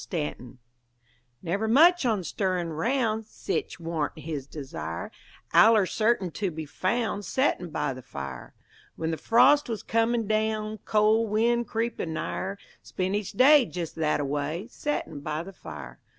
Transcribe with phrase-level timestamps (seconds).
[0.03, 0.57] STANTON
[1.43, 5.11] Never much on stirrin' roun' (Sich warn't his desire),
[5.53, 8.55] Allers certain to be foun' Settin' by the fire.
[8.95, 14.71] When the frost wuz comin' down Col' win' creepin' nigher, Spent each day jest thataway
[14.71, 15.99] Settin' by the fire.